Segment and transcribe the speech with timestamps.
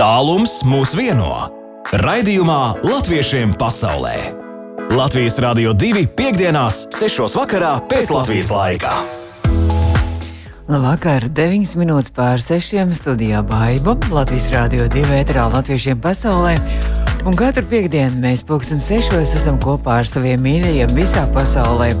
[0.00, 1.28] Tālums mūs vieno.
[2.00, 4.14] Raidījumā Latviešiem pasaulē.
[4.96, 7.26] Latvijas Rādio 2.5.6.
[7.36, 8.94] vakarā pēc Latvijas laika.
[10.72, 12.80] Labvakar, 9 minūtes pār 6.
[12.96, 15.04] studijā Baiba, Latvijas Rādio 2.
[15.18, 16.56] ēterā Latviešiem pasaulē.
[17.28, 19.20] Un katru piekdienu mēs pulksten 6.
[19.20, 21.92] esam kopā ar saviem mīļajiem visā pasaulē.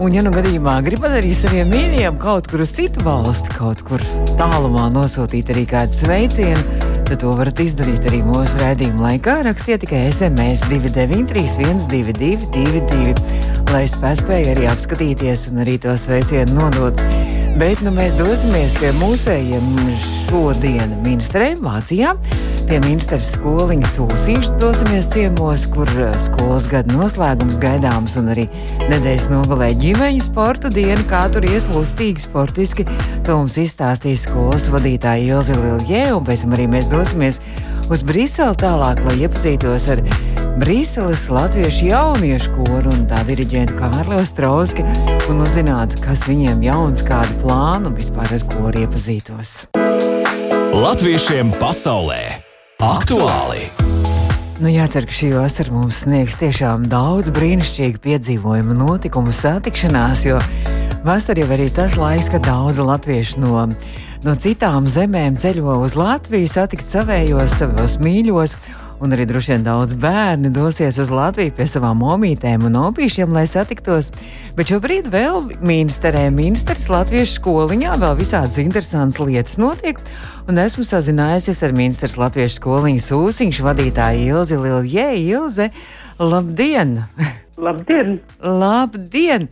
[0.00, 4.00] Un, ja nu gadījumā gribat arī saviem mīļajiem kaut kur uz citu valsti, kaut kur
[4.40, 9.38] tālumā nosūtīt arī kādu sveicienu, tad to varat izdarīt arī mūsu rādījuma laikā.
[9.46, 13.14] Rakstiet tikai SMS 293, 1222,
[13.72, 17.00] lai es spēju arī apskatīties un arī to sveicienu nodot.
[17.56, 19.72] Bet nu, mēs dosimies pie mūsējiem
[20.28, 22.12] šodien ministrē Vācijā.
[22.68, 28.42] Pie ministrs skoliņas Ūsīšas dosimies ciemos, kur eh, skolas gada noslēgums gaidāms un arī
[28.90, 32.84] nedēļas nogalē ģimeņu sporta diena, kā tur ies lustīgi sportiski.
[33.24, 37.38] To mums izstāstīs skolas vadītāja Ilze Liljē, un pēc tam arī mēs dosimies
[37.88, 40.02] uz Briseli tālāk, lai iepazītos ar
[40.60, 44.84] Brīseles Latviešu jauniešu koru un tā diriģentu Kārli Ostrauski
[45.30, 49.54] un uzzinātu, kas viņiem jauns, kādu plānu vispār ar koru iepazītos.
[50.68, 52.47] Latviešiem pasaulē
[52.78, 53.68] aktuāli!
[54.62, 60.38] Nu, jācer, ka šī vasara mums sniegs tiešām daudz brīnišķīgu piedzīvojumu, notikumu, satikšanās, jo
[61.06, 63.66] vasarā jau ir tas laiks, kad daudzi latvieši no,
[64.26, 68.56] no citām zemēm ceļo uz Latviju, satikt savējos, savos mīļos
[69.00, 73.46] un arī droši vien daudz bērni dosies uz Latviju pie savām omītēm un opīšiem, lai
[73.50, 74.10] satiktos.
[74.58, 80.00] Bet šobrīd vēl ministrē, ministrs Latviešu skoliņā vēl visādas interesantas lietas notiek.
[80.50, 85.10] Un esmu sazinājusies ar ministrs Latviešu skoliņas ūsiņš vadītāju Ilzi Liljē.
[85.28, 85.70] Ilze,
[86.18, 86.98] labdien!
[87.58, 88.18] Labdien!
[88.40, 89.48] Labdien!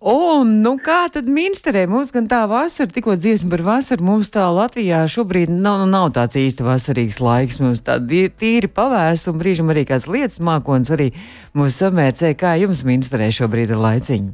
[0.00, 4.46] Un, nu, kā tad ministrē mums gan tā vasara, tikko dziesma par vasaru, mums tā
[4.54, 7.58] Latvijā šobrīd nav, nu, nav tāds īsti vasarīgs laiks.
[7.60, 11.10] Mums tā tīri pavēs un brīžam arī kāds lietas mākons arī
[11.58, 12.32] mūsu samērcē.
[12.38, 14.30] Kā jums ministrē šobrīd ir laiciņi?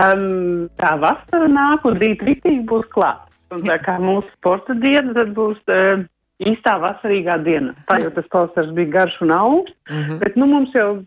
[0.00, 3.24] Um, tā vasara nāk un rīt rītīgi būs klāt.
[3.54, 6.02] Un tā kā mūsu sporta diena, tad būs uh,
[6.44, 7.72] īstā vasarīgā diena.
[7.88, 10.18] Tā jau tas pavasars bija garš un augsts, uh -huh.
[10.20, 11.00] bet nu mums jau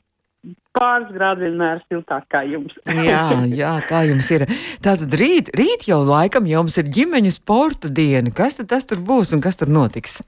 [0.75, 2.75] pāris grādi vienmēr siltāk kā jums.
[3.09, 3.23] jā,
[3.53, 4.45] jā, tā jums ir.
[4.83, 8.33] Tātad rīt, rīt jau laikam jums ir ģimeņu sporta diena.
[8.35, 10.21] Kas tad tas tur būs un kas tur notiks?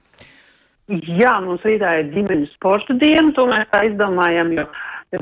[0.86, 4.68] Jā, mums rītā ir ģimeņu sporta diena, to mēs tā izdomājam, jo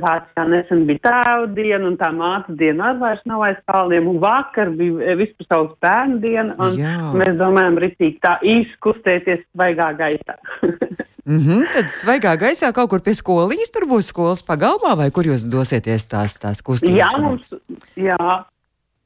[0.01, 4.21] Vācijā nesen bija tēva diena, un tā māte diena arī vairs nav aiz kalniem, un
[4.23, 6.95] vakar bija vispasaules bērnu diena, un Jā.
[7.21, 10.39] mēs domājam ritīgi tā izkustēties svaigā gaisā.
[11.27, 15.25] Mm -hmm, tad svaigā gaisā kaut kur pie skoliņas tur būs skolas pagalmā, vai kur
[15.25, 16.99] jūs dosieties tās, tās kustības?
[16.99, 17.55] Jā, mums,
[17.97, 18.45] jā,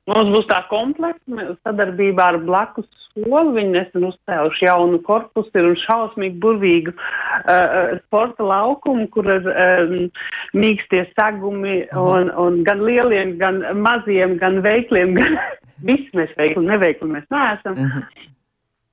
[0.07, 3.55] mums būs tā komplekta sadarbībā ar blakus skolu.
[3.57, 10.11] Viņi nesen uzcēluši jaunu korpusu ir un šausmīgi burvīgu uh, sporta laukumu, kur ir um,
[10.55, 15.39] mīkstie sagumi un, un gan lieliem, gan maziem, gan veikliem, gan
[15.89, 17.79] viss mēs veikli, neveikli mēs neesam.
[17.79, 18.35] Mm -hmm.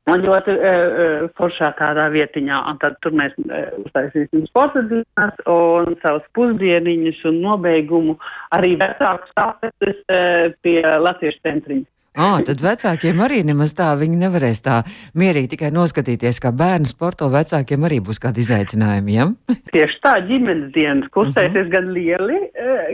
[0.05, 5.97] Un ļoti uh, foršā tādā vietiņā, un tad tur mēs uh, uztaisīsim sporta dienas un
[6.03, 8.13] savus pusdieniņus un nobeigumu
[8.53, 11.89] arī vecāku stāstus uh, pie Latviešu centriņa.
[12.15, 14.77] Ah, tad vecākiem arī nemaz tā, viņi nevarēs tā
[15.19, 19.25] mierīgi tikai noskatīties, kā bērnu sporto vecākiem arī būs kādi izaicinājumi, ja?
[19.73, 21.73] Tieši tā, ģimenes dienas kustēties uh -huh.
[21.73, 22.39] gan lieli,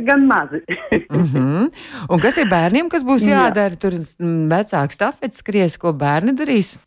[0.07, 0.63] gan mazi.
[0.65, 1.69] uh -huh.
[2.09, 3.77] Un kas ir bērniem, kas būs jādara?
[3.77, 3.93] Tur
[4.55, 6.79] vecāks stafets skries, ko bērni darīs?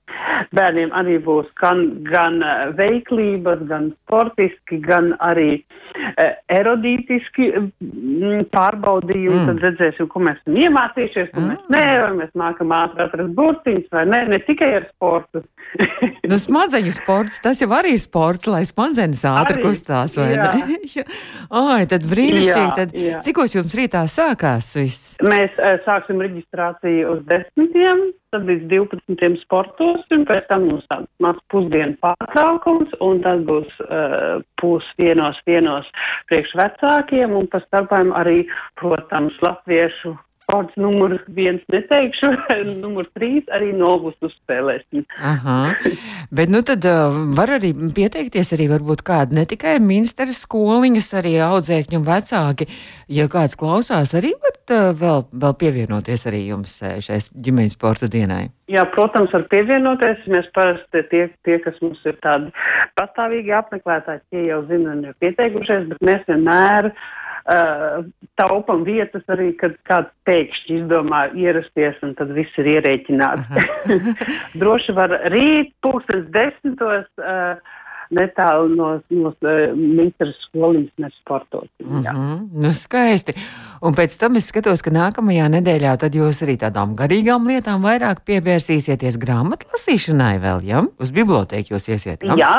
[0.56, 7.50] Bērniem arī būs gan, gan eh, veiklības, gan sportiski, gan arī uh, erodītiski
[8.54, 9.40] pārbaudījumi.
[9.40, 9.46] Mm.
[9.50, 11.66] Tad redzēsim, ko mēs iemācījušies, ko mm.
[11.74, 15.44] mēs vai mēs mākam ātri atrast burtiņus, vai nē, ne tikai ar sportu.
[16.30, 20.50] nu, smadzeņu sports, tas jau arī ir sports, lai smadzenes ātri arī, kustās, vai jā.
[20.54, 21.06] ne?
[21.64, 22.74] Ai, tad brīnišķīgi.
[22.78, 23.22] Tad, jā.
[23.26, 25.14] Cikos jums rītā sākās viss?
[25.24, 29.38] Mēs uh, sāksim reģistrāciju uz desmitiem tad līdz 12.
[29.44, 35.88] sportosim, pēc tam mums tāds maz pusdienu pārtraukums, un tad būs uh, pūs vienos vienos
[36.30, 38.42] priekš vecākiem, un pa starpām arī,
[38.80, 40.16] protams, latviešu
[40.54, 42.28] Sports numurs viens neteikšu,
[42.84, 45.02] numurs trīs arī novus uzspēlēsim.
[45.18, 45.56] Aha.
[46.30, 51.32] Bet nu tad uh, var arī pieteikties arī varbūt kādi ne tikai ministrs skoliņas, arī
[51.42, 52.68] audzēkņi un vecāki.
[53.10, 58.46] Ja kāds klausās, arī var uh, vēl, vēl pievienoties arī jums šais ģimeņas sporta dienai.
[58.70, 60.22] Jā, protams, var pievienoties.
[60.30, 62.54] Mēs parasti tie, tie kas mums ir tādi
[62.94, 67.04] pastāvīgi apmeklētāji, tie jau zina un ir pieteikušies, bet mēs vienmēr uh,
[67.50, 68.02] uh,
[68.40, 73.64] taupam vietas arī, kad kāds pēkšņi izdomā ierasties un tad viss ir ierēķināts.
[74.60, 77.08] Droši var rīt, pūkstens desmitos.
[77.20, 77.56] Uh,
[78.16, 79.32] netālu no, no
[79.74, 81.84] Mītras skoliņas mēs sportosim.
[81.84, 83.34] Mm -hmm, nu skaisti.
[83.84, 88.22] Un pēc tam es skatos, ka nākamajā nedēļā tad jūs arī tādām garīgām lietām vairāk
[88.28, 90.80] pievērsīsieties grāmatlasīšanai vēl, ja?
[91.00, 92.36] Uz bibliotēku jūs iesiet, ja?
[92.38, 92.54] Jā,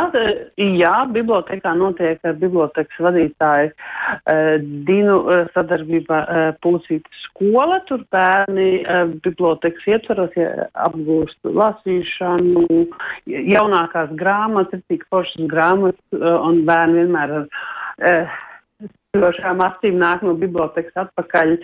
[0.58, 7.80] jā, bibliotēkā notiek ar bibliotēkas vadītāju uh, Dinu uh, sadarbībā uh, Pulsīta skola.
[7.90, 12.86] Tur bērni uh, bibliotēkas ietvaros ja, apgūst lasīšanu,
[13.26, 18.38] jaunākās grāmatas, tik foršas grāmatas, uh, un bērni vienmēr ar uh,
[18.86, 21.58] spīdošām acīm nāk no bibliotekas atpakaļ.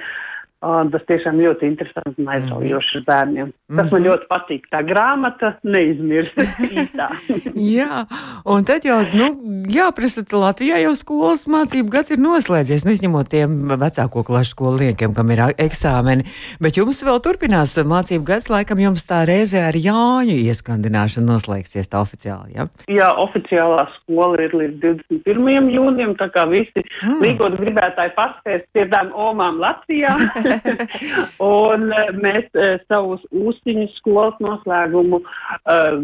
[0.61, 3.05] Un tas tiešām ļoti interesanti un aizraujoši mm.
[3.07, 3.47] bērniem.
[3.49, 3.91] Tas mm -hmm.
[3.91, 4.09] man mhm.
[4.09, 4.67] ļoti patīk.
[4.69, 6.37] Tā grāmata neizmirst
[6.77, 7.07] īstā.
[7.55, 8.05] jā,
[8.45, 9.29] un tad jau, nu,
[9.73, 15.31] jāprasa, Latvijā jau skolas mācību gads ir noslēdzies, nu, izņemot tiem vecāko klašu skolniekiem, kam
[15.31, 16.27] ir eksāmeni.
[16.61, 22.01] Bet jums vēl turpinās mācību gads, laikam jums tā reizē ar Jāņu ieskandināšanu noslēgsies tā
[22.05, 22.67] oficiāli, jā?
[22.85, 24.77] Jā, oficiālā skola ir līdz
[25.09, 25.73] 21.
[25.73, 27.17] jūnijam, tā kā visi mm.
[27.25, 30.13] līgot gribētāji paspēst pie tām omām Latvijā.
[31.65, 35.99] un eh, mēs uh, savus ūstiņu skolas noslēgumu uh,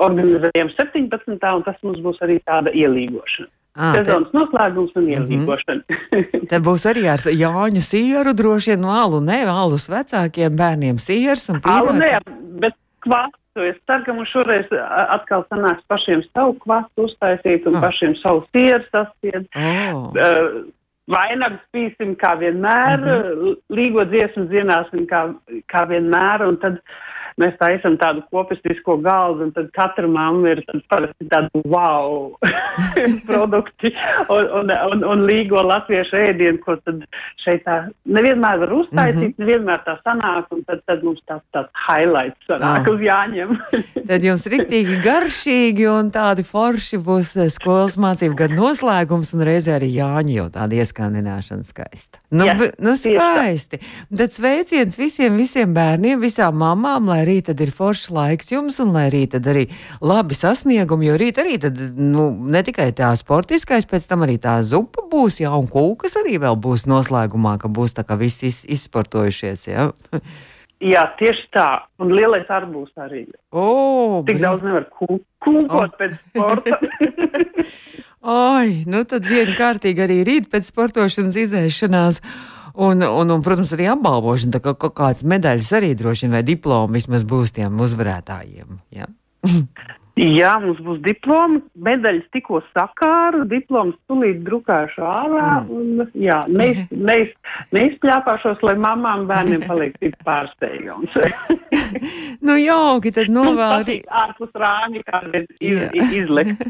[0.00, 1.38] organizējam 17.
[1.38, 3.50] un tas mums būs arī tāda ielīgošana.
[3.78, 4.36] Ah, Sezonas te...
[4.36, 5.12] noslēgums un mhm.
[5.14, 5.82] ielīgošana.
[5.86, 6.46] Mm -hmm.
[6.50, 11.48] te būs arī ar Jāņu sieru, droši vien no alu, ne alus vecākiem bērniem siers
[11.50, 11.78] un pīrāts.
[11.78, 12.18] Alu ne,
[12.64, 12.74] bet
[13.04, 13.36] kvastu.
[13.66, 14.68] Es ceru, ka mums šoreiz
[15.16, 17.82] atkal sanāks pašiem savu kvastu uztaisīt un oh.
[17.82, 19.48] pašiem savu sieru sastiet.
[19.56, 20.12] Oh.
[20.14, 20.70] Uh,
[21.10, 23.44] vainagus pīsim kā vienmēr, uh mhm.
[23.44, 23.56] -huh.
[23.76, 25.22] līgo dziesmu dziedāsim kā,
[25.72, 26.80] kā vienmēr, un tad
[27.40, 32.34] mēs taisam tādu kopistisko galdu, un tad katra mamma ir parasti tādu wow
[33.30, 33.92] produkti
[34.28, 37.02] un, un, un, un līgo latviešu ēdienu, ko tad
[37.44, 39.44] šeit tā nevienmēr var uztaisīt, mm -hmm.
[39.44, 42.94] nevienmēr tā sanāk, un tad, tad mums tāds, tāds highlights sanāk oh.
[42.94, 43.56] uz jāņem.
[44.10, 49.78] tad jums riktīgi garšīgi un tādi forši būs eh, skolas mācību gadu noslēgums, un reizē
[49.78, 52.20] arī Jāņa jau tāda ieskandināšana skaista.
[52.30, 53.80] Nu, yes, nu skaisti.
[54.16, 58.90] Tad sveiciens visiem, visiem bērniem, visām mamām, lai rīt tad ir foršs laiks jums, un
[58.96, 59.68] lai rīt tad arī
[60.02, 64.58] labi sasniegumi, jo rīt arī tad, nu, ne tikai tā sportiskais, pēc tam arī tā
[64.66, 68.64] zupa būs, jā, un kūkas arī vēl būs noslēgumā, ka būs tā kā visi iz,
[68.78, 69.92] izsportojušies, jā.
[70.80, 71.66] Jā, tieši tā.
[72.00, 73.26] Un lielais arbūs arī.
[73.52, 74.44] Oh, Tik brīd.
[74.46, 75.90] daudz nevar kūkot oh.
[76.00, 76.78] pēc sporta.
[78.30, 82.22] Oi, nu tad vienkārtīgi arī rīt pēc sportošanas izēšanās.
[82.74, 86.44] Un, un, un, protams, arī apbalvošana, tā kā kaut kāds medaļas arī droši vien vai
[86.46, 88.78] diplomi vismaz būs tiem uzvarētājiem.
[88.94, 89.10] Ja?
[90.18, 95.70] Jā, mums būs diploms, medaļas tikko sakāru, diploms tulīt drukāšu ārā, mm.
[95.70, 97.30] un jā, neiz, neiz,
[97.72, 101.14] neizpļāpāšos, lai mamām bērniem paliek tik pārsteigums.
[102.46, 103.96] nu jauki, tad novēl arī.
[104.10, 105.80] Ārpus rāņi kādi iz,
[106.10, 106.66] izlikt.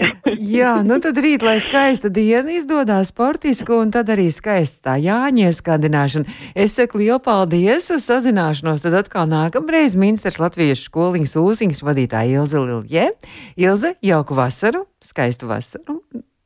[0.56, 5.60] jā, nu tad rīt, lai skaista diena izdodās sportisku, un tad arī skaista tā Jāņies
[5.60, 6.38] skandināšana.
[6.54, 12.62] Es saku lielu paldies uz sazināšanos, tad atkal nākamreiz Minsters Latviešu skoliņas ūsiņas vadītāja Ilza
[12.62, 12.83] Lilja.
[12.84, 13.08] Ilģē.
[13.64, 16.02] Ilze, jauku vasaru, skaistu vasaru.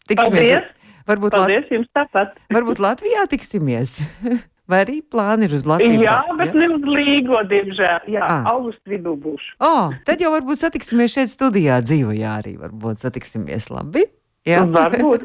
[0.08, 0.52] Tiksimies.
[0.54, 0.74] Paldies!
[1.08, 2.36] Varbūt, Paldies jums tāpat.
[2.52, 3.98] Varbūt Latvijā tiksimies.
[4.68, 6.02] Vai arī plāni ir uz Latviju?
[6.04, 6.60] Jā, bet ja?
[6.60, 8.10] ne uz Līgo, diemžēl.
[8.12, 8.50] Jā, ah.
[8.52, 9.56] augustu vidū būšu.
[9.64, 12.52] Oh, tad jau varbūt satiksimies šeit studijā dzīvojā arī.
[12.60, 14.04] Varbūt satiksimies labi.
[14.46, 15.24] Jā, varbūt.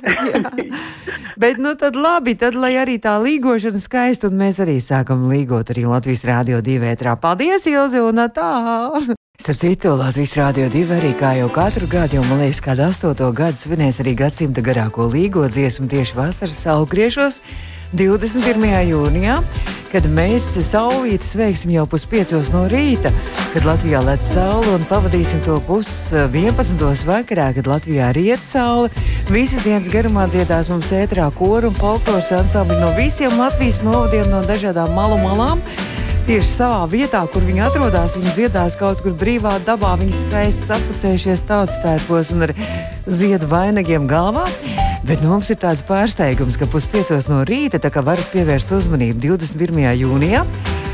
[1.42, 5.74] Bet, nu, tad labi, tad lai arī tā līgošana skaista, un mēs arī sākam līgot
[5.74, 7.18] arī Latvijas Rādio 2 ētrā.
[7.22, 8.50] Paldies, Ilzi, un tā!
[9.44, 13.32] Starp citu, Latvijas Rādio 2 arī kā jau katru gadu, jau man liekas, kādu astoto
[13.36, 17.42] gadu svinēs arī gadsimta garāko līgo dziesmu tieši vasaras saulgriešos
[17.98, 18.68] 21.
[18.92, 19.40] jūnijā,
[19.94, 23.12] kad mēs saulīti sveiksim jau puspiecos no rīta,
[23.54, 26.82] kad Latvijā lec saule un pavadīsim to pus 11.
[27.06, 28.90] vakarā, kad Latvijā riet saule.
[29.30, 34.42] Visas dienas garumā dziedās mums ētrā koru un folkloras ansambļi no visiem Latvijas novadiem, no
[34.50, 35.62] dažādām malu malām
[36.26, 38.16] tieši savā vietā, kur viņi atrodas.
[38.18, 42.56] Viņi dziedās kaut kur brīvā dabā, viņi skaisti sapucējušies tautas tērpos un ar
[43.06, 44.48] ziedu vainagiem galvā.
[45.04, 49.90] Bet nu, mums ir tāds pārsteigums, ka puspiecos no rīta varat pievērst uzmanību 21.
[50.00, 50.46] jūnijā.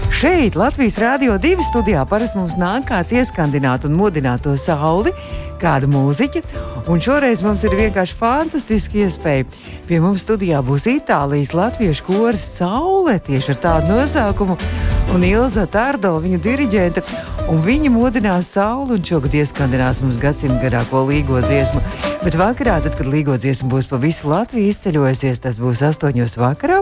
[0.09, 5.13] Šeit, Latvijas Rādio 2 studijā, parasti mums nāk kāds ieskandināt un modināt to sauli,
[5.61, 6.41] kāda mūziķa.
[6.89, 9.45] Un šoreiz mums ir vienkārši fantastiski iespēja.
[9.85, 14.57] Pie mums studijā būs Itālijas latviešu koris Saule tieši ar tādu nosaukumu
[15.13, 17.05] un Ilza Tārdo, viņu diriģente.
[17.49, 21.78] Un viņi modinās sauli un šogad ieskandinās mums gadsimta garāko līgo dziesmu.
[22.19, 26.19] Bet vakarā, tad, kad Līgo dziesma būs pa visu Latviju izceļojusies, tas būs 8.
[26.41, 26.81] vakarā.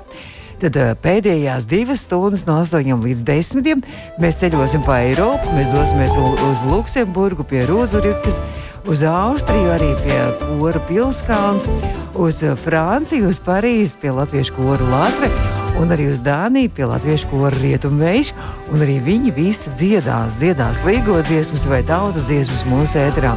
[0.58, 3.84] Tad pēdējās divas stundas, no 8 līdz 10,
[4.18, 5.54] mēs ceļosim pa Eiropu.
[5.54, 8.40] Mēs dosimies uz Luksemburgu, pie Rūdzurikas,
[8.90, 11.70] uz Austriju, arī pie Kora pilskalns,
[12.18, 17.56] uz Franciju, uz Parīzi, pie Latviešu koru Latviju un arī uz Dāniju pie latviešu kora
[17.62, 18.34] rietumveiš,
[18.74, 23.36] un arī viņi visi dziedās, dziedās līgo dziesmas vai tautas dziesmas mūsu ēterā.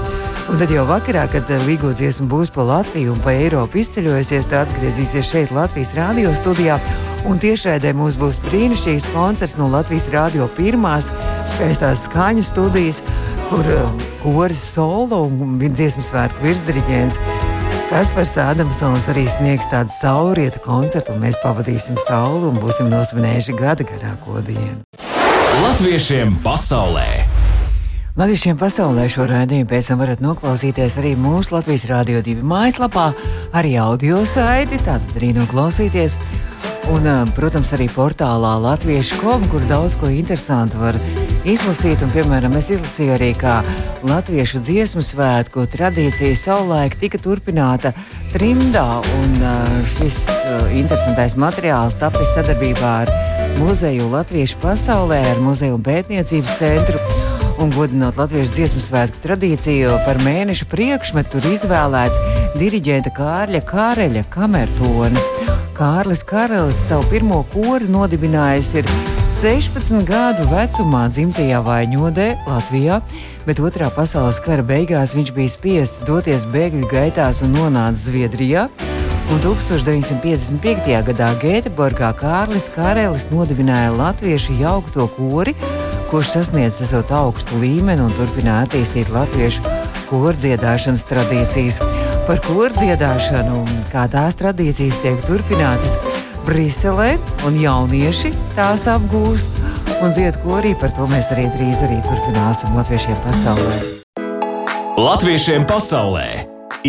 [0.50, 4.70] Un tad jau vakarā, kad līgo dziesma būs pa Latviju un pa Eiropu izceļojusies, tad
[4.70, 6.80] atgriezīsies šeit Latvijas radio studijā.
[7.28, 11.12] Un tiešraidē mums būs brīnišķīgs koncerts no Latvijas Rādio pirmās
[11.52, 13.02] skaistās skaņu studijas,
[13.50, 17.49] kur uh, koris solo un dziesmu svētku virsdiriģents
[17.90, 23.82] Kaspars Ādamsons arī sniegs tādu saulrieta koncertu, un mēs pavadīsim sauli un būsim nosvinējuši gada
[23.88, 24.78] garāko dienu.
[25.64, 27.08] Latviešiem pasaulē!
[28.14, 33.08] Latviešiem pasaulē šo raidījumu pēc tam varat noklausīties arī mūsu Latvijas Rādio 2 mājaslapā,
[33.58, 36.14] arī audio saiti, tātad arī noklausīties.
[36.90, 37.06] Un,
[37.36, 40.98] protams, arī portālā Latviešu kom, kur daudz ko interesantu var
[41.48, 42.02] izlasīt.
[42.02, 43.60] Un, piemēram, es izlasīju arī, kā
[44.06, 47.94] latviešu dziesmu svētku tradīcija savulaik tika turpināta
[48.34, 48.86] trimdā.
[49.20, 49.36] Un
[49.94, 50.22] šis
[50.76, 53.14] interesantais materiāls tapis sadarbībā ar
[53.60, 56.99] Muzeju Latviešu pasaulē, ar Muzeju pētniecības centru.
[57.60, 62.20] Un godinot latviešu dziesmu svētku tradīciju, par mēneša priekšmetu ir izvēlēts
[62.56, 65.26] diriģenta Kārļa Kāreļa kamertonis.
[65.76, 68.88] Kārlis Karalis savu pirmo kori nodibinājis ir
[69.42, 73.02] 16 gadu vecumā dzimtajā Vaņodē, Latvijā,
[73.44, 78.70] bet otrā pasaules kara beigās viņš bija spiests doties bēgļu gaitās un nonāca Zviedrijā.
[79.30, 80.96] Un 1955.
[81.12, 85.54] gadā Gēteborgā Kārlis Kārelis nodibināja latviešu jaukto kori,
[86.10, 89.62] kurš sasniedz esot augstu līmeni un turpināja attīstīt latviešu
[90.08, 91.78] kordziedāšanas tradīcijas
[92.26, 93.60] par kordziedāšanu,
[93.92, 95.94] kā tās tradīcijas tiek turpinātas
[96.48, 97.12] Briselē,
[97.46, 99.54] un jaunieši tās apgūst
[100.00, 100.74] un dzied korī.
[100.80, 103.80] Par to mēs arī drīz arī turpināsim Latviešiem pasaulē.
[104.98, 106.28] Latviešiem pasaulē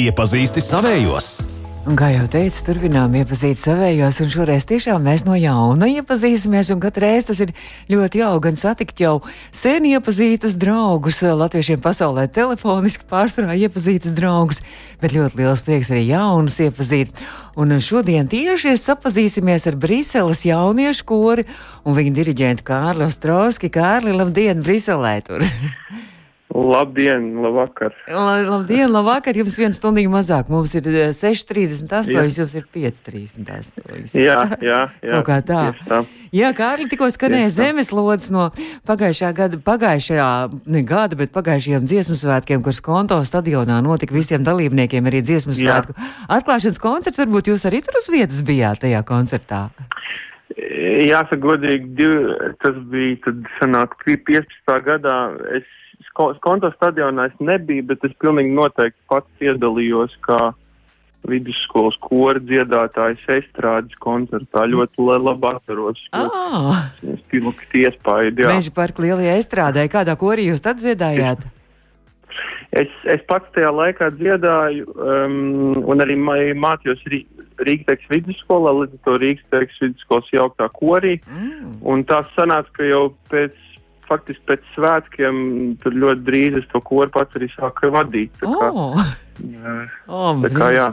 [0.02, 1.61] iepazīsti savējos!
[1.82, 6.70] Un, kā jau teicu, turpinām iepazīt savējos, un šoreiz tiešām mēs no jauna iepazīsimies.
[6.78, 7.54] Katru reizi tas ir
[7.90, 9.16] ļoti jauki gan satikt jau
[9.50, 14.62] sen iepazītus draugus, latviešiem pasaulē telefoniski pārsvarā iepazītus draugus,
[15.02, 17.26] bet ļoti liels prieks arī jaunus iepazīt.
[17.58, 21.50] Un šodien tieši sapazīsimies ar Briseles jauniešu kori
[21.82, 23.74] un viņa diriģentu Kārli Ostrovski.
[23.74, 25.18] Kārli, labdien, Briselē!
[26.52, 27.94] Labdien, labvakar.
[28.12, 29.38] La, labdien, labvakar.
[29.40, 30.50] Jums viena stunda mazāk.
[30.52, 30.84] Mums ir
[31.16, 34.18] 6,38, eh, jums ir 5,38.
[34.20, 35.14] Jā, jā, jā.
[35.16, 35.62] Kaut kā tā.
[35.88, 36.02] tā.
[36.36, 38.50] Jā, Kārli, tikko skanēja zemeslodes no
[38.88, 40.28] pagājušā gada, pagājušajā,
[40.76, 45.96] ne gada, bet pagājušajiem dziesmu svētkiem, kur Skonto stadionā notika visiem dalībniekiem arī dziesmu svētku.
[46.28, 49.70] Atklāšanas koncerts, varbūt jūs arī tur uz vietas bijāt tajā koncertā.
[50.52, 52.16] Jāsaka, godīgi, div,
[52.60, 54.82] tas bija tad sanāk 15.
[54.84, 55.16] gadā.
[55.56, 55.68] Es
[56.16, 60.52] konta stadionā es nebiju, bet es pilnīgi noteikti pats piedalījos kā
[61.30, 64.66] vidusskolas kora dziedātājs estrādes koncertā.
[64.70, 66.04] Ļoti labi atceros.
[66.18, 66.92] Ah!
[67.26, 68.34] Spilgti iespēja.
[68.42, 69.88] Meža parka lielajā estrādē.
[69.92, 71.46] Kādā korī jūs tad dziedājāt?
[72.72, 77.02] Es, es pats tajā laikā dziedāju um, un arī mācījos
[77.62, 81.18] Rīgas vidusskolā, līdz ar to Rīgas vidusskolas jauktā korī.
[81.28, 81.76] Mm.
[81.84, 83.04] Un tā sanāca, ka jau
[83.34, 83.58] pēc
[84.12, 85.40] faktiski pēc svētkiem
[85.86, 88.36] ļoti drīz es to koru pats arī sāku vadīt.
[88.42, 89.16] Tā kā, oh.
[89.40, 90.92] jā, oh, tā kā jā.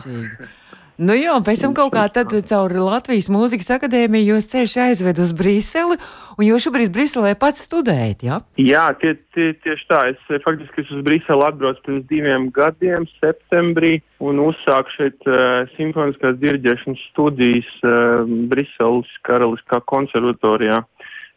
[0.99, 5.31] Nu jā, pēc tam kaut kā tad caur Latvijas mūzikas akadēmiju jūs ceļš aizved uz
[5.39, 5.95] Briseli,
[6.35, 8.41] un jūs šobrīd Briselē pats studējat, jā?
[8.59, 10.01] Jā, tie, tie, tieši tā.
[10.11, 16.35] Es faktiski es uz Briseli atbraucu pirms diviem gadiem, septembrī, un uzsāku šeit uh, simfoniskās
[16.43, 20.83] diriģēšanas studijas uh, Briseles Karaliskā konservatorijā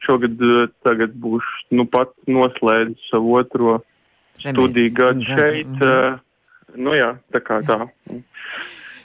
[0.06, 0.38] šogad
[0.86, 3.80] tagad būšu nu pat noslēdzis savu otro
[4.34, 5.68] Semēt, studiju gadu šeit.
[5.68, 6.20] Mm -hmm.
[6.76, 7.90] Nu jā, tā kā tā.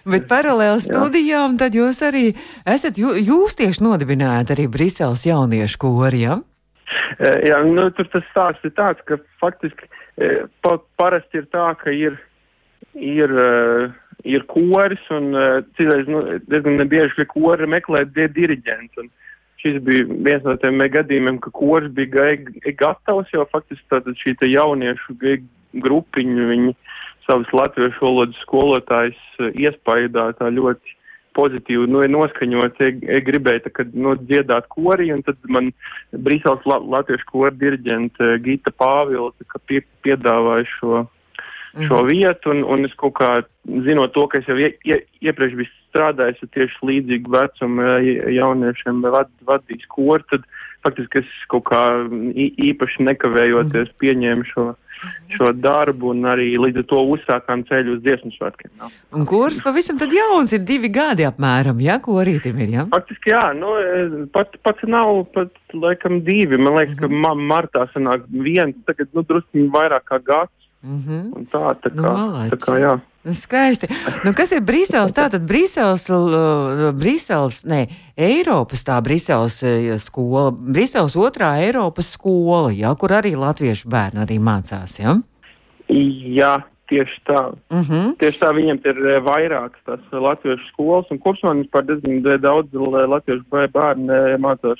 [0.06, 2.28] Bet paralēli studijām, tad jūs arī
[2.74, 6.38] esat, jū, jūs tieši nodibinājāt arī Briseles jauniešu kori, ja?
[7.18, 9.88] Jā, nu, tur tas stāsts ir tāds, ka faktiski
[10.62, 12.18] pa, parasti ir tā, ka ir,
[12.94, 13.34] ir,
[14.24, 15.32] ir koris un
[15.76, 19.02] citreiz nu, diezgan nebieži pie kora meklē diriģents.
[19.02, 19.10] Un,
[19.66, 22.36] šis bija viens no tiem gadījumiem, ka kurs bija
[22.78, 25.16] gatavs, jo faktiski tātad šī te jauniešu
[25.82, 26.74] grupiņu, viņi
[27.26, 30.94] savas latviešu valodas skolotājs eh, iespaidā tā ļoti
[31.36, 35.68] pozitīvi nu, noskaņot, ja gribēja tā, kad, nu, dziedāt korī, un tad man
[36.14, 39.34] Brīseles la, latviešu kora diriģente Gita Pāvila
[39.68, 41.02] pie, piedāvāja šo
[41.84, 43.30] šo vietu, un, un es kaut kā
[43.86, 47.90] zinot to, ka es jau ie, ie, iepriekš biju strādājis ar tieši līdzīgu vecumu
[48.36, 50.46] jauniešiem vad, vadījis koru, tad
[50.86, 51.82] faktiski es kaut kā
[52.36, 54.66] īpaši nekavējoties pieņēmu šo,
[55.34, 58.70] šo darbu un arī līdz ar to uzsākām ceļu uz dziesmu svētkiem.
[58.80, 58.90] jā.
[59.16, 62.86] Un kurs pavisam tad jauns ir divi gadi apmēram, ja, ko rītim ir, ja?
[62.92, 66.60] Faktiski, jā, nu, eh, pat, pats nav pat, laikam, divi.
[66.60, 70.54] Man liekas, ka man martā sanāk viens, tagad, nu, drusku vairāk kā gads.
[70.82, 71.32] Mhm.
[71.36, 72.50] Un tā, tā Nu, kā, malači.
[72.50, 73.00] tā kā, jā.
[73.26, 73.88] Skaisti.
[74.24, 75.10] Nu, kas ir Brīseles?
[75.12, 82.94] Tātad Brīseles, uh, Brīseles, ne, Eiropas tā Brīseles uh, skola, Brīseles otrā Eiropas skola, ja,
[82.94, 85.16] kur arī latviešu bērni arī mācās, ja?
[85.88, 87.40] Jā, tieši tā.
[87.70, 88.16] Uh -huh.
[88.18, 92.68] Tieši tā viņiem ir eh, vairākas tās latviešu skolas, un kopumā vispār diezgan eh, daudz
[92.72, 94.78] latviešu bē- bērni mācās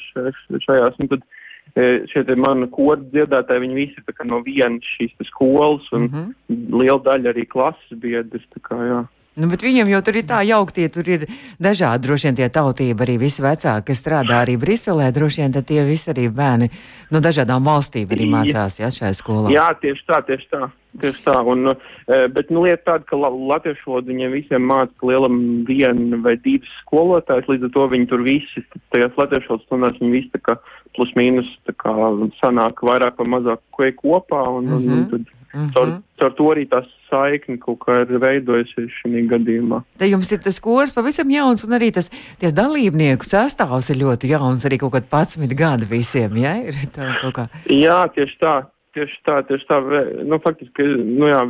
[0.67, 0.95] šajās.
[1.01, 1.36] Un tad eh,
[1.75, 6.33] šie te mani kodu dziedātāji, viņi visi kā no vienas šīs skolas, un Uh -huh.
[6.81, 8.47] liela daļa arī klases biedrs.
[8.63, 9.07] kā, jā.
[9.37, 11.27] Nu, bet viņiem jau tur ir tā jauktie, tur ir
[11.61, 15.85] dažādi droši vien tie tautība, arī visi vecāki, kas strādā arī Briselē, droši vien tie
[15.85, 16.71] visi arī bērni
[17.13, 19.53] no dažādām valstīm arī mācās, ja, šajā skolā.
[19.53, 20.71] Jā, tieši tā, tieši tā.
[21.03, 21.37] Tieši tā.
[21.47, 25.39] Un, eh, bet nu, lieta tāda, ka la, latviešu valodu viņiem visiem māca lielam
[25.69, 30.13] viena vai divas skolotājas, līdz ar to viņi tur visi, tajās latviešu valodas stundās viņi
[30.17, 30.59] visi tā kā
[30.97, 31.93] plus mīnus tā kā
[32.41, 35.27] sanāk vairāk vai mazāk ko- kopā, un, un, un tad
[35.75, 39.83] caur, caur to arī tā saikni kaut kā ir veidojusies šī gadījumā.
[39.99, 42.11] Te jums ir tas kurs pavisam jauns, un arī tas
[42.41, 46.57] ties dalībnieku sastāvs ir ļoti jauns, arī kaut kāds 11 gadi visiem, ja?
[46.65, 47.47] Ir tā kaut kā.
[47.71, 48.57] Jā, tieši tā.
[48.97, 49.77] Tieši tā, tieši tā.
[50.25, 51.41] Nu, faktiski, nu jā,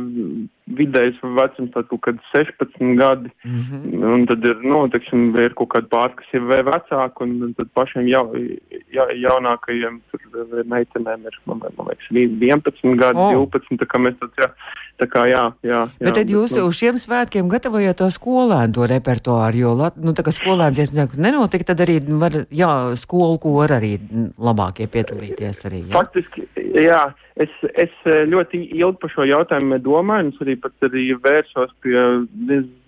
[0.75, 3.31] vidējais vecums tad kaut kad 16 gadi.
[3.47, 4.03] Mm -hmm.
[4.13, 7.71] Un tad ir, nu, teiksim, ir kaut kāda pāris, kas ir vēl vecāki, un, tad
[7.73, 8.25] pašiem jau,
[8.91, 10.19] ja, jaunākajiem tur
[10.73, 13.47] meitenēm ir, man, man liekas, vi- 11 gadi, oh.
[13.47, 14.51] 12, tā kā mēs tad, jā,
[14.97, 15.83] tā kā jā, jā.
[15.99, 20.15] jā Bet tad jūs nu, uz šiem svētkiem gatavojat to skolēnu to repertuāru, jo, nu,
[20.17, 25.83] tā kā skolēns nenotika, tad arī var, jā, skolu kora arī mm, labākie piedalīties arī.
[25.87, 25.93] Jā.
[25.99, 26.47] Faktiski,
[26.81, 27.03] jā,
[27.41, 31.73] es, es eh, ļoti ilgi par šo jautājumu domāju, un es arī pat arī vērsos
[31.85, 31.95] pie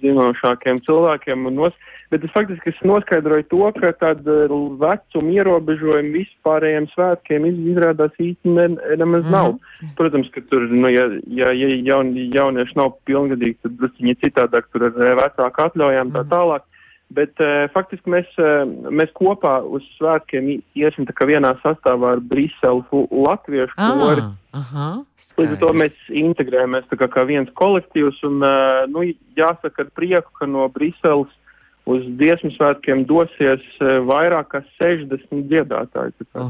[0.04, 1.78] zinošākiem cilvēkiem, un nos,
[2.10, 4.38] bet es faktiski es noskaidroju to, ka tāda
[4.82, 8.67] vecuma ierobežojuma vispārējiem svētkiem iz- izrādās īsti ne,
[9.02, 9.58] nemaz nav.
[10.00, 14.90] Protams, ka tur, nu, ja, ja, ja jaun, jaunieši nav pilngadīgi, tad drusciņi citādāk tur
[14.90, 16.66] ar vecāku atļaujām tā tālāk.
[17.10, 23.74] Bet uh, faktiski mēs, uh, mēs kopā uz svētkiem iesim vienā sastāvā ar Briselu latviešu
[23.74, 24.28] kori.
[24.54, 25.02] Ah,
[25.38, 29.08] Līdz ar to mēs integrējamies kā, kā viens kolektīvs un, uh, nu,
[29.38, 31.34] jāsaka ar prieku, ka no Briseles
[31.89, 36.13] uz dziesmu svētkiem dosies uh, vairāk kā 60 dziedātāji.
[36.19, 36.43] Tā kā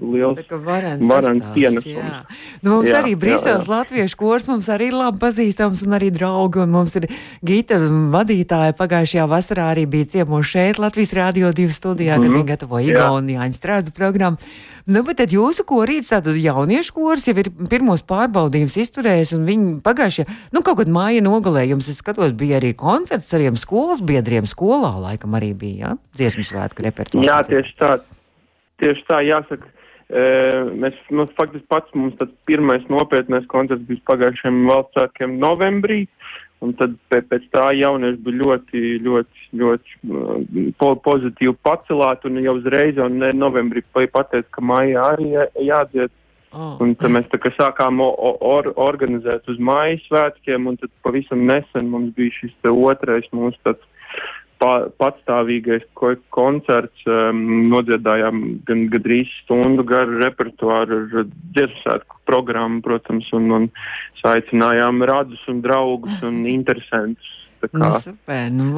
[0.00, 0.38] liels.
[0.40, 1.86] Tā kā varens varens sastāvs, pienesums.
[2.00, 2.22] jā.
[2.64, 6.62] Nu, mums Jā, arī Briseles latviešu kurs mums arī ir labi pazīstams un arī draugi.
[6.64, 7.06] Un mums ir
[7.44, 7.76] Gita
[8.16, 12.34] vadītāja pagājušajā vasarā arī bija ciemos šeit Latvijas Rādio 2 studijā, kad Mhm.
[12.40, 12.96] viņi gatavoja Jā.
[12.96, 14.38] Igaunijāņu strāstu programmu.
[14.90, 19.68] Nu, bet tad jūsu korīts, tātad jauniešu kurs jau ir pirmos pārbaudījumus izturējis un viņi
[19.86, 24.48] pagājušajā, nu, kaut kad māja nogalē jums, es skatos, bija arī koncerts saviem skolas biedriem
[24.50, 27.28] skolā, laikam arī bija, jā, dziesmu svētku repertuārs.
[27.28, 27.92] Jā, tieši tā.
[28.80, 29.68] Tieši tā jāsaka.
[30.10, 30.22] E,
[30.82, 36.00] mēs, nu, faktiski pats mums tāds pirmais nopietnais koncerts bija pagājušajiem valsts svētkiem novembrī.
[36.60, 42.58] Un tad pēc, tā jaunieši bija ļoti, ļoti, ļoti uh, po, pozitīvi pacelāti un jau
[42.58, 46.12] uzreiz jau ne, novembrī pa- pateica, ka mājā arī jā- jādzied.
[46.52, 46.74] Oh.
[46.82, 51.88] Un tad mēs tā kā sākām or, organizēt uz māju svētkiem, un tad pavisam nesen
[51.92, 53.86] mums bija šis otrais mūsu tāds
[54.60, 57.04] patstāvīgais ko, koncerts.
[57.08, 63.68] Um, nodziedājām gan gadrīz stundu garu repertuāru ar dziesmu programmu, protams, un, un
[64.20, 67.36] saicinājām radus un draugus un interesantus.
[67.72, 68.70] Nu, super, nu.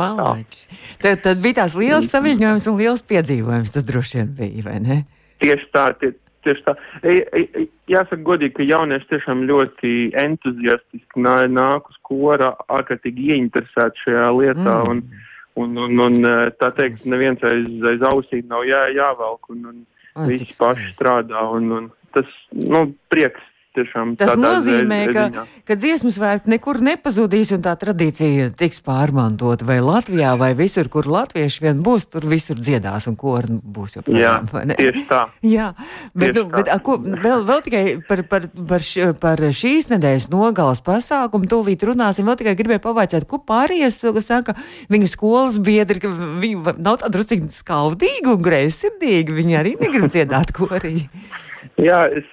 [0.98, 3.70] Tad, tad bija tās liels saviņojums un liels piedzīvojums.
[3.70, 4.96] Tas droši vien bija, vai ne?
[5.42, 6.10] Tieši tā, tie,
[6.42, 6.74] tieši tā.
[7.06, 9.92] E, e, jāsaka godīgi, ka jaunieši tiešām ļoti
[10.24, 14.76] entuziastiski nā, nāk uz kora, ārkārtīgi ieinteresēti šajā lietā.
[14.82, 14.90] Mm.
[14.90, 19.64] Un, un, un, un e, tā teikt, neviens aiz, aiz ausīm nav jā, jāvelk, un,
[19.72, 21.44] un cik visi paši strādā.
[21.56, 24.14] Un, un tas, nu, prieks tiešām.
[24.20, 25.26] Tas nozīmē, ziņā.
[25.34, 29.66] ka, ka dziesmu svētki nekur nepazudīs un tā tradīcija tiks pārmantota.
[29.68, 34.02] Vai Latvijā, vai visur, kur latvieši vien būs, tur visur dziedās un kur būs Jā,
[34.02, 34.48] joprojām.
[34.70, 34.78] ne?
[34.78, 35.22] tieši tā.
[35.54, 35.68] Jā,
[36.14, 36.56] bet, Tieši nu, tā.
[36.60, 41.50] bet a, ko, vēl, vēl tikai par, par, par, š, par šīs nedēļas nogalas pasākumu.
[41.52, 42.28] Tūlīt runāsim.
[42.28, 44.56] Vēl tikai gribēju pavaicāt, ko pārējais saka.
[44.92, 49.38] Viņa skolas biedri, ka viņi nav tādi drusku skaudīgi un greizsirdīgi.
[49.42, 51.06] Viņi arī negrib dziedāt korī.
[51.80, 52.28] Jā, es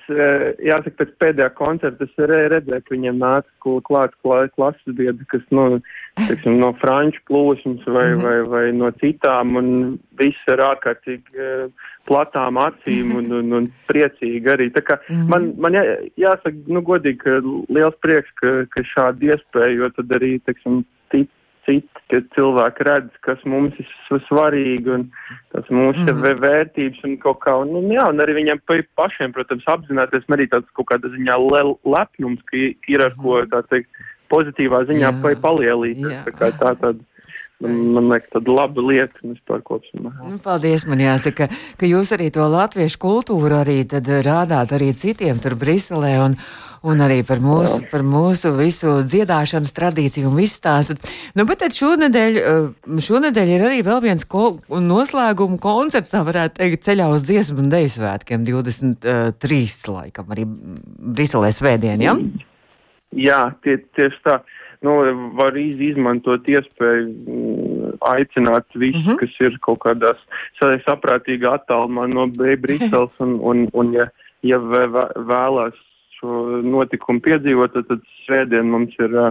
[0.63, 5.79] jāsaka, pēc pēdējā koncerta es redzēju, ka viņiem nāca klāt klases biedri, kas nu,
[6.27, 8.23] teiksim, no franču plūsmas vai, mm -hmm.
[8.25, 9.69] vai, vai no citām, un
[10.19, 11.69] viss ir ārkārtīgi
[12.09, 14.69] platām acīm un, un, un priecīgi arī.
[14.73, 15.27] Tā kā mm -hmm.
[15.29, 15.83] man, man jā,
[16.17, 21.29] jāsaka, nu, godīgi, ka liels prieks, ka, ka šādi iespēja, jo tad arī, teiksim, tic,
[21.69, 25.07] citi, ka cilvēki redz, kas mums ir svarīgi un
[25.53, 26.39] tas mūsu mm -hmm.
[26.41, 28.63] vērtības un kaut kā, un, un jā, un arī viņiem
[28.97, 33.61] pašiem, protams, apzināties, arī tāds kaut kāda ziņā le, lepnums, ka ir ar ko, tā
[33.69, 33.89] teikt,
[34.29, 36.01] pozitīvā ziņā palielīt.
[36.25, 36.99] Tā kā tā tāda
[37.61, 40.13] Man, man liekas, tāda laba lieta vispār kopumā.
[40.25, 43.83] Nu, paldies, man jāsaka, ka jūs arī to latviešu kultūru arī
[44.25, 46.37] rādāt arī citiem tur Briselē un,
[46.83, 50.97] un arī par mūsu, par mūsu visu dziedāšanas tradīciju un visu stāstu.
[51.35, 56.61] Nu, bet tad šonedēļ, eh, šonedēļ ir arī vēl viens ko, noslēguma koncerts, tā varētu
[56.61, 62.15] teikt, ceļā uz dziesmu un deju svētkiem 23 laikam arī Briselē svētdien, ja?
[63.15, 64.39] Jā, tie, tieši tā
[64.85, 64.95] nu,
[65.35, 69.19] var izmantot iespēju mm, aicināt visus, mm -hmm.
[69.19, 70.19] kas ir kaut kādās
[70.87, 74.07] saprātīgā attālumā no Briseles, un, un, un ja,
[74.41, 75.75] ja vēlās
[76.19, 79.29] šo notikumu piedzīvot, tad, tad svētdien mums ir uh,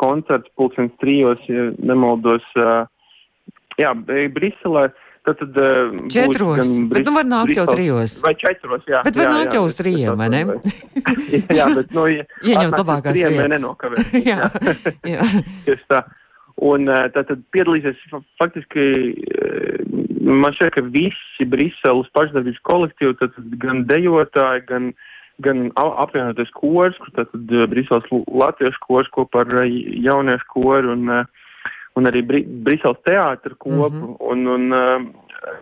[0.00, 2.84] koncerts pulkstens trijos, ja nemaldos, uh,
[3.80, 4.88] jā, Briselē.
[4.90, 6.66] Uh, Tad, tad, uh, Četros.
[6.88, 8.14] Bet nu var nākt jau trijos.
[8.24, 9.02] Vai četros, jā.
[9.04, 10.40] Bet var jā, nākt jā, jau uz trījiem, vai ne?
[11.58, 13.50] jā, bet, nu, ja, Ieņemt labākās vietas.
[13.52, 14.06] Nenokavē.
[14.30, 14.48] jā,
[15.04, 15.28] jā.
[15.68, 16.00] Tieši tā.
[16.70, 18.00] Un tā tad piedalīsies
[18.40, 18.82] faktiski,
[20.28, 24.90] man šķiet, ka visi Briseles pašdarbības kolektīvi, tad gan dejotāji, gan,
[25.44, 31.28] gan apvienoties kors, tātad Briseles latviešu kors kopā ar jauniešu koru un uh,
[31.98, 34.16] un arī Bri Briseles teātra kopu, mm -hmm.
[34.32, 35.12] un, un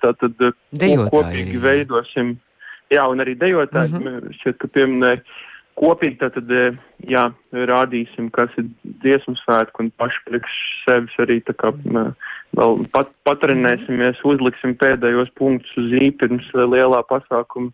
[0.03, 2.37] tātad uh, kopīgi veidosim,
[2.91, 4.33] jā, un arī dejotāji, mm -hmm.
[4.41, 5.21] šķiet, ka pieminēja,
[5.79, 6.79] kopīgi tātad,
[7.15, 12.13] jā, rādīsim, kas ir dziesmu svētku un paši priekš sevis arī tā kā uh,
[12.57, 17.71] vēl pat, patrenēsimies, uzliksim pēdējos punktus uz ī pirms lielā pasākuma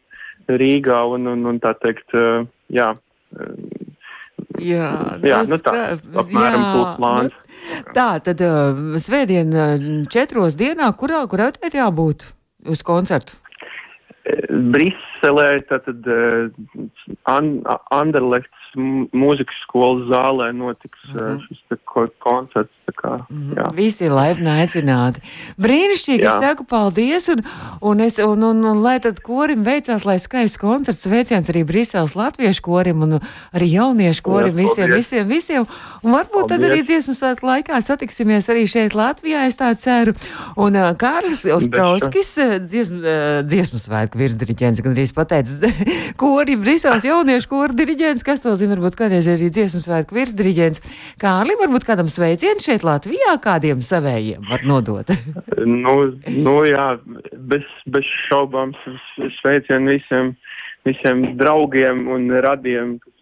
[0.48, 2.14] Rīgā un, un, un tā teikt,
[2.72, 2.92] jā,
[4.62, 4.88] Jā,
[5.26, 5.72] jā nu tā,
[6.20, 6.64] apmēram
[6.98, 7.34] plāns.
[7.34, 9.72] Nu, tā, tad uh, svētdien uh,
[10.10, 12.28] četros dienā, kurā, kurā ir jābūt
[12.70, 13.34] uz koncertu?
[15.24, 16.50] Briselē, tātad uh,
[17.24, 21.40] An Anderlechts mūzikas skolas zālē notiks mm -hmm.
[21.48, 22.72] šis ko, koncerts.
[23.02, 23.74] Kā, mm -hmm.
[23.74, 25.20] Visi ir laipni aicināti.
[25.58, 26.26] Brīnišķīgi, jā.
[26.26, 27.42] es saku paldies, un,
[27.80, 32.14] un, es, un, un, un lai tad korim veicās, lai skaists koncerts, sveiciens arī Briseles
[32.14, 33.20] latviešu korim un
[33.52, 35.66] arī jauniešu korim, jā, visiem, visiem, visiem.
[36.02, 36.60] Un varbūt paldies.
[36.60, 40.12] tad arī dziesmu svētku laikā satiksimies arī šeit Latvijā, es tā ceru.
[40.56, 45.62] Un uh, Kārlis Ostrauskis, dziesmu, uh, dziesmu svētku virsdiriģents, gan arī pateicis,
[46.20, 50.82] kori Briseles jauniešu kori diriģents, kas to zina varbūt kādreiz arī dziesmu svētku virsdiriģents.
[51.22, 55.10] Kārlim, varbūt kādam sveicienu šeit Latvijā kādiem savējiem var nodot?
[55.84, 55.96] nu,
[56.28, 56.88] nu jā,
[57.52, 58.76] bez, bez šaubām
[59.40, 60.34] sveicienu visiem,
[60.88, 63.12] visiem draugiem un radiem, kas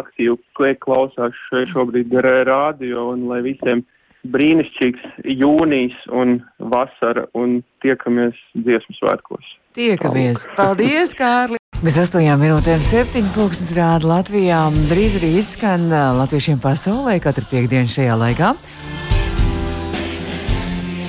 [0.00, 1.36] aktīvi klausās
[1.72, 2.14] šobrīd
[2.48, 3.84] rādio un lai visiem
[4.32, 6.40] brīnišķīgs jūnijas un
[6.72, 9.52] vasara un tiekamies dziesmu svētkos.
[9.76, 10.46] Tiekamies!
[10.56, 11.58] Paldies, Kārli!
[11.84, 14.62] Bez astoņām minūtēm septiņu pulksnes rāda Latvijā.
[14.88, 18.54] Drīz arī izskan latviešiem pasaulē katru piekdienu šajā laikā.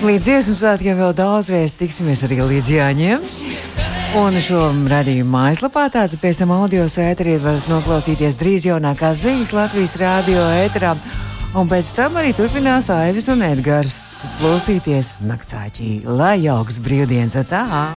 [0.03, 3.23] Līdz dziesmu svētkiem vēl daudzreiz tiksimies arī līdz Jāņiem.
[4.19, 9.95] Un šo radījumu mājaslapā tātad pēc tam audio sēterī varat noklausīties drīz jaunākās ziņas Latvijas
[10.01, 10.97] rādio ēterā.
[11.55, 13.95] Un pēc tam arī turpinās Aivis un Edgars
[14.41, 17.93] klausīties naktsāķī, lai jauks brīvdienas tā.